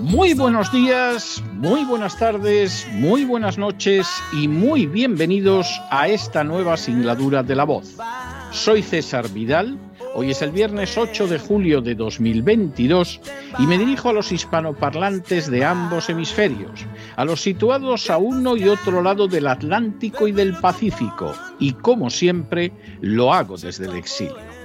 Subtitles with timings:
[0.00, 6.78] Muy buenos días, muy buenas tardes, muy buenas noches y muy bienvenidos a esta nueva
[6.78, 7.98] singladura de la voz.
[8.50, 9.78] Soy César Vidal,
[10.14, 13.20] hoy es el viernes 8 de julio de 2022
[13.58, 18.68] y me dirijo a los hispanoparlantes de ambos hemisferios, a los situados a uno y
[18.68, 22.72] otro lado del Atlántico y del Pacífico, y como siempre
[23.02, 24.63] lo hago desde el exilio.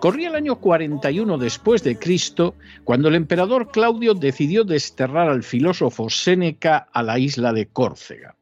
[0.00, 2.54] Corría el año 41 después de Cristo,
[2.84, 8.36] cuando el emperador Claudio decidió desterrar al filósofo Séneca a la isla de Córcega.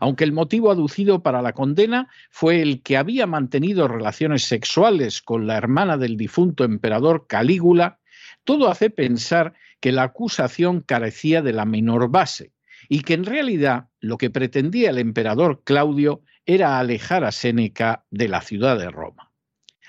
[0.00, 5.46] Aunque el motivo aducido para la condena fue el que había mantenido relaciones sexuales con
[5.46, 7.98] la hermana del difunto emperador Calígula,
[8.44, 12.52] todo hace pensar que la acusación carecía de la menor base
[12.88, 18.28] y que en realidad lo que pretendía el emperador Claudio era alejar a Séneca de
[18.28, 19.25] la ciudad de Roma.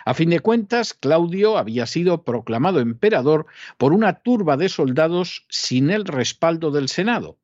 [0.08, 3.46] A fin de cuentas, Claudio había sido proclamado emperador
[3.78, 7.40] por una turba de soldados sin el respaldo del Senado,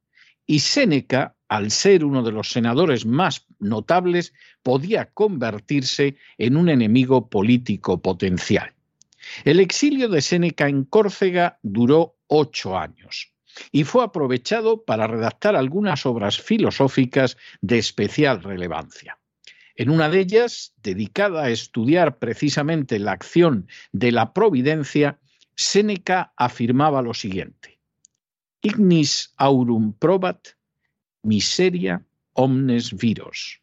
[0.47, 7.27] y Séneca, al ser uno de los senadores más notables, podía convertirse en un enemigo
[7.27, 8.71] político potencial.
[9.43, 13.33] El exilio de Séneca en Córcega duró ocho años
[13.73, 19.17] y fue aprovechado para redactar algunas obras filosóficas de especial relevancia.
[19.75, 25.19] En una de ellas, dedicada a estudiar precisamente la acción de la providencia,
[25.55, 27.79] Séneca afirmaba lo siguiente:
[28.61, 30.49] Ignis aurum probat,
[31.23, 33.61] miseria omnes viros,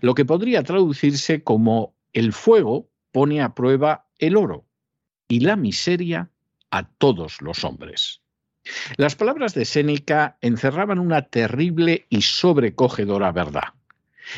[0.00, 4.66] lo que podría traducirse como el fuego pone a prueba el oro
[5.28, 6.30] y la miseria
[6.70, 8.22] a todos los hombres.
[8.96, 13.74] Las palabras de Séneca encerraban una terrible y sobrecogedora verdad.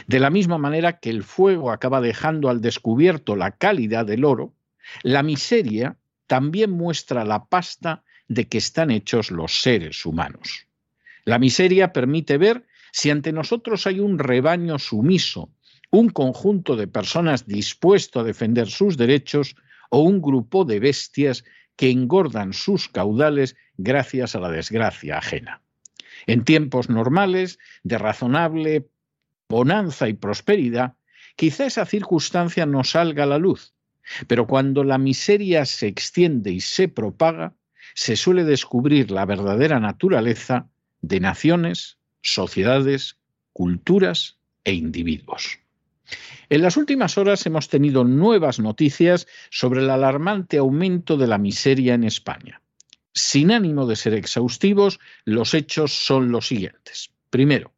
[0.07, 4.55] De la misma manera que el fuego acaba dejando al descubierto la calidad del oro,
[5.03, 5.97] la miseria
[6.27, 10.67] también muestra la pasta de que están hechos los seres humanos.
[11.25, 15.51] La miseria permite ver si ante nosotros hay un rebaño sumiso,
[15.91, 19.57] un conjunto de personas dispuesto a defender sus derechos
[19.91, 21.45] o un grupo de bestias
[21.77, 25.63] que engordan sus caudales gracias a la desgracia ajena.
[26.27, 28.89] En tiempos normales, de razonable
[29.49, 30.95] bonanza y prosperidad,
[31.37, 33.75] quizá esa circunstancia no salga a la luz,
[34.27, 37.55] pero cuando la miseria se extiende y se propaga,
[37.95, 40.69] se suele descubrir la verdadera naturaleza
[41.01, 43.19] de naciones, sociedades,
[43.53, 45.59] culturas e individuos.
[46.51, 51.95] En las últimas horas hemos tenido nuevas noticias sobre el alarmante aumento de la miseria
[51.95, 52.61] en España.
[53.13, 57.11] Sin ánimo de ser exhaustivos, los hechos son los siguientes.
[57.31, 57.74] Primero,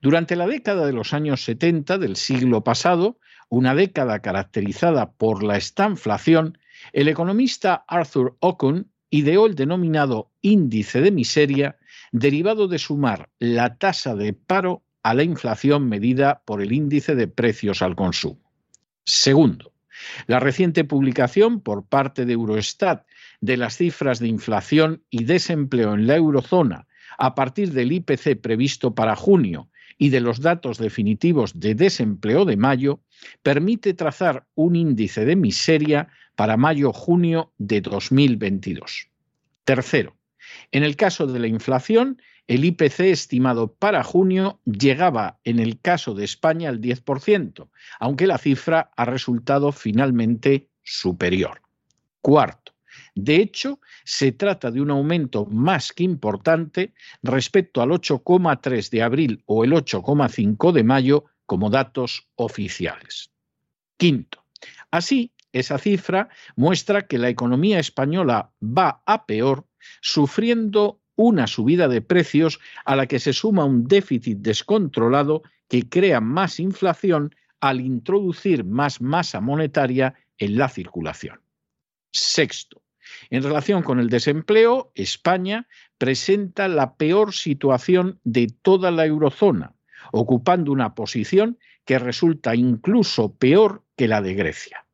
[0.00, 5.56] durante la década de los años 70 del siglo pasado, una década caracterizada por la
[5.56, 6.58] estanflación,
[6.92, 11.78] el economista Arthur Ocon ideó el denominado índice de miseria,
[12.12, 17.28] derivado de sumar la tasa de paro a la inflación medida por el índice de
[17.28, 18.52] precios al consumo.
[19.04, 19.72] Segundo,
[20.26, 23.06] la reciente publicación por parte de Eurostat
[23.40, 26.87] de las cifras de inflación y desempleo en la eurozona
[27.18, 29.68] a partir del IPC previsto para junio
[29.98, 33.00] y de los datos definitivos de desempleo de mayo
[33.42, 39.08] permite trazar un índice de miseria para mayo-junio de 2022.
[39.64, 40.16] Tercero,
[40.70, 46.14] en el caso de la inflación, el IPC estimado para junio llegaba en el caso
[46.14, 47.68] de España al 10%,
[47.98, 51.60] aunque la cifra ha resultado finalmente superior.
[52.22, 52.72] Cuarto,
[53.20, 59.42] de hecho, se trata de un aumento más que importante respecto al 8,3 de abril
[59.44, 63.32] o el 8,5 de mayo como datos oficiales.
[63.96, 64.44] Quinto,
[64.92, 69.66] así, esa cifra muestra que la economía española va a peor,
[70.00, 76.20] sufriendo una subida de precios a la que se suma un déficit descontrolado que crea
[76.20, 81.40] más inflación al introducir más masa monetaria en la circulación.
[82.12, 82.80] Sexto,
[83.30, 85.66] en relación con el desempleo, España
[85.98, 89.74] presenta la peor situación de toda la eurozona,
[90.12, 94.84] ocupando una posición que resulta incluso peor que la de Grecia.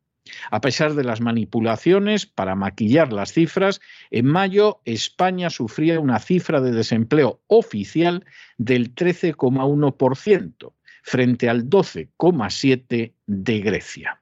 [0.50, 3.80] A pesar de las manipulaciones para maquillar las cifras,
[4.10, 8.24] en mayo España sufría una cifra de desempleo oficial
[8.56, 10.72] del 13,1%
[11.02, 14.20] frente al 12,7% de Grecia.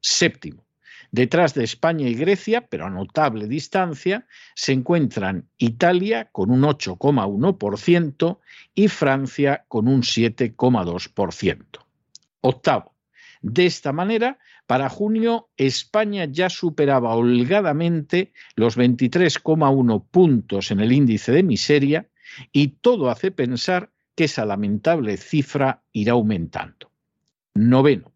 [0.00, 0.67] Séptimo.
[1.10, 8.38] Detrás de España y Grecia, pero a notable distancia, se encuentran Italia con un 8,1%
[8.74, 11.64] y Francia con un 7,2%.
[12.40, 12.94] Octavo.
[13.40, 21.32] De esta manera, para junio, España ya superaba holgadamente los 23,1 puntos en el índice
[21.32, 22.08] de miseria
[22.52, 26.90] y todo hace pensar que esa lamentable cifra irá aumentando.
[27.54, 28.12] Noveno.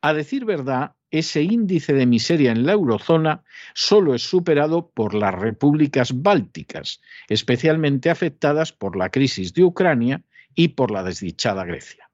[0.00, 5.32] A decir verdad, ese índice de miseria en la eurozona solo es superado por las
[5.32, 10.22] repúblicas bálticas, especialmente afectadas por la crisis de Ucrania
[10.56, 12.10] y por la desdichada Grecia.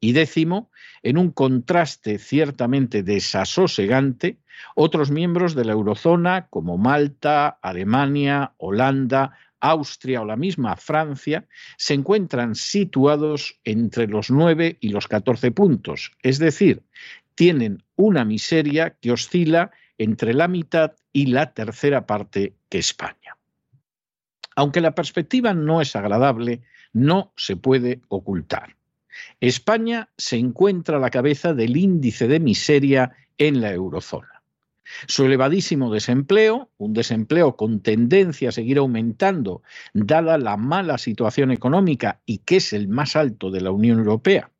[0.00, 0.70] Y décimo,
[1.02, 4.36] en un contraste ciertamente desasosegante,
[4.74, 9.32] otros miembros de la eurozona como Malta, Alemania, Holanda,
[9.62, 11.46] Austria o la misma Francia
[11.78, 16.82] se encuentran situados entre los 9 y los 14 puntos, es decir,
[17.34, 23.36] tienen una miseria que oscila entre la mitad y la tercera parte que España.
[24.56, 26.62] Aunque la perspectiva no es agradable,
[26.92, 28.76] no se puede ocultar.
[29.40, 34.42] España se encuentra a la cabeza del índice de miseria en la eurozona.
[35.06, 39.62] Su elevadísimo desempleo, un desempleo con tendencia a seguir aumentando,
[39.94, 44.50] dada la mala situación económica y que es el más alto de la Unión Europea,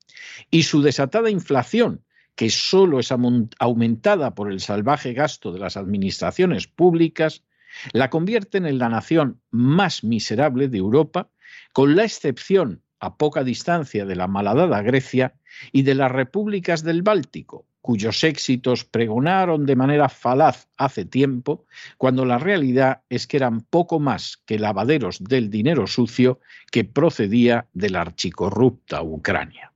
[0.50, 2.02] y su desatada inflación,
[2.34, 7.44] que solo es aumentada por el salvaje gasto de las administraciones públicas,
[7.92, 11.28] la convierten en la nación más miserable de Europa,
[11.72, 15.34] con la excepción a poca distancia de la malhadada Grecia,
[15.72, 21.66] y de las repúblicas del Báltico, cuyos éxitos pregonaron de manera falaz hace tiempo,
[21.98, 27.66] cuando la realidad es que eran poco más que lavaderos del dinero sucio que procedía
[27.72, 29.72] de la archicorrupta Ucrania.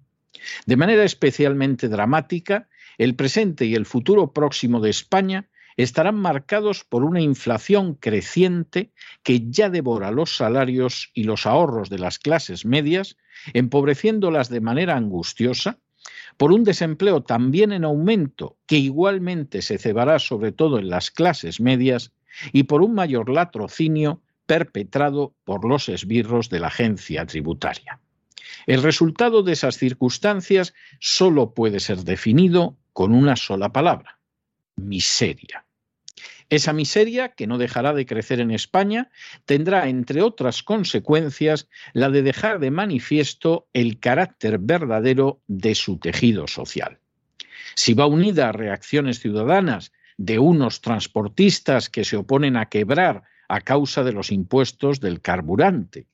[0.66, 7.04] De manera especialmente dramática, el presente y el futuro próximo de España estarán marcados por
[7.04, 13.16] una inflación creciente que ya devora los salarios y los ahorros de las clases medias,
[13.52, 15.78] empobreciéndolas de manera angustiosa,
[16.36, 21.60] por un desempleo también en aumento, que igualmente se cebará sobre todo en las clases
[21.60, 22.12] medias,
[22.52, 28.00] y por un mayor latrocinio perpetrado por los esbirros de la agencia tributaria.
[28.66, 34.18] El resultado de esas circunstancias solo puede ser definido con una sola palabra,
[34.76, 35.66] miseria.
[36.48, 39.10] Esa miseria, que no dejará de crecer en España,
[39.46, 46.46] tendrá, entre otras consecuencias, la de dejar de manifiesto el carácter verdadero de su tejido
[46.46, 47.00] social.
[47.74, 53.60] Si va unida a reacciones ciudadanas de unos transportistas que se oponen a quebrar a
[53.60, 56.06] causa de los impuestos del carburante,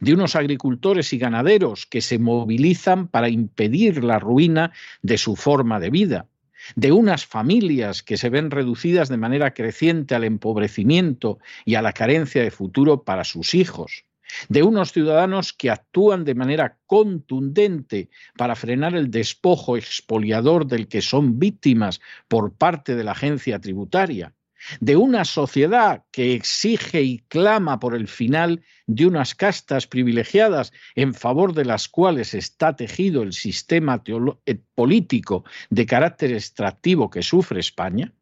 [0.00, 5.80] de unos agricultores y ganaderos que se movilizan para impedir la ruina de su forma
[5.80, 6.26] de vida,
[6.74, 11.92] de unas familias que se ven reducidas de manera creciente al empobrecimiento y a la
[11.92, 14.04] carencia de futuro para sus hijos,
[14.48, 21.02] de unos ciudadanos que actúan de manera contundente para frenar el despojo expoliador del que
[21.02, 24.34] son víctimas por parte de la agencia tributaria,
[24.80, 31.14] de una sociedad que exige y clama por el final de unas castas privilegiadas en
[31.14, 34.02] favor de las cuales está tejido el sistema
[34.46, 38.12] eh, político de carácter extractivo que sufre España?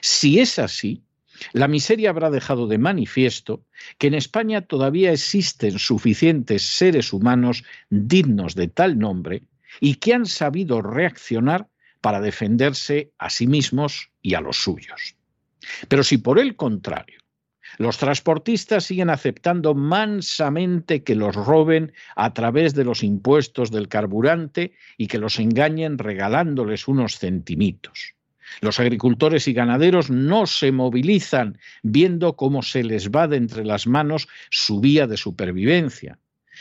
[0.00, 1.02] Si es así,
[1.52, 3.64] la miseria habrá dejado de manifiesto
[3.98, 9.42] que en España todavía existen suficientes seres humanos dignos de tal nombre
[9.80, 11.68] y que han sabido reaccionar
[12.00, 15.16] para defenderse a sí mismos y a los suyos.
[15.88, 17.24] Pero si por el contrario
[17.78, 24.72] los transportistas siguen aceptando mansamente que los roben a través de los impuestos del carburante
[24.96, 28.14] y que los engañen regalándoles unos centimitos.
[28.60, 33.86] Los agricultores y ganaderos no se movilizan viendo cómo se les va de entre las
[33.86, 36.18] manos su vía de supervivencia.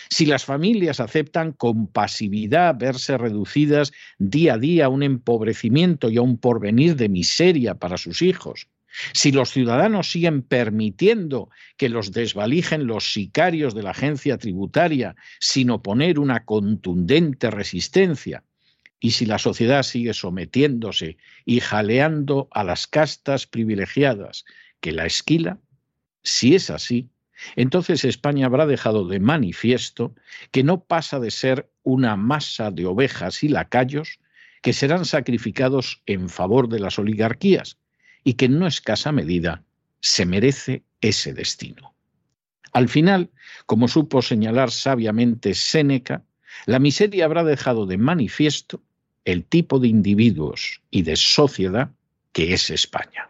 [0.10, 6.18] Si las familias aceptan con pasividad verse reducidas día a día a un empobrecimiento y
[6.18, 8.68] a un porvenir de miseria para sus hijos,
[9.14, 15.70] si los ciudadanos siguen permitiendo que los desvalijen los sicarios de la agencia tributaria sin
[15.72, 18.44] oponer una contundente resistencia,
[19.00, 24.46] y si la sociedad sigue sometiéndose y jaleando a las castas privilegiadas
[24.80, 25.60] que la esquila,
[26.24, 27.10] si es así,
[27.58, 30.16] entonces España habrá dejado de manifiesto
[30.52, 34.20] que no pasa de ser una masa de ovejas y lacayos
[34.62, 37.78] que serán sacrificados en favor de las oligarquías,
[38.24, 39.64] y que en no escasa medida
[40.00, 41.94] se merece ese destino.
[42.72, 43.30] Al final,
[43.66, 46.24] como supo señalar sabiamente Séneca,
[46.66, 48.82] la miseria habrá dejado de manifiesto
[49.26, 51.92] el tipo de individuos y de sociedad
[52.32, 53.30] que es España.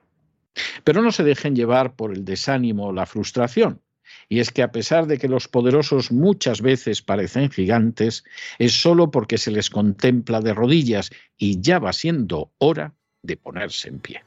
[0.84, 3.82] Pero no se dejen llevar por el desánimo o la frustración.
[4.30, 8.24] Y es que a pesar de que los poderosos muchas veces parecen gigantes,
[8.60, 13.90] es solo porque se les contempla de rodillas y ya va siendo hora de ponerse
[13.90, 14.24] en pie.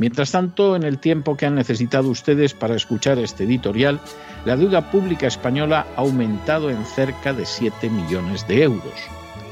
[0.00, 4.00] Mientras tanto, en el tiempo que han necesitado ustedes para escuchar este editorial,
[4.46, 8.94] la deuda pública española ha aumentado en cerca de 7 millones de euros,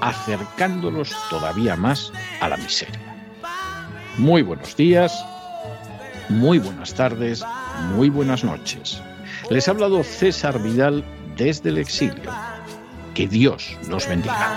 [0.00, 2.98] acercándolos todavía más a la miseria.
[4.16, 5.22] Muy buenos días,
[6.30, 7.44] muy buenas tardes,
[7.94, 9.02] muy buenas noches.
[9.50, 11.04] Les ha hablado César Vidal
[11.36, 12.32] desde el exilio.
[13.12, 14.56] Que Dios los bendiga.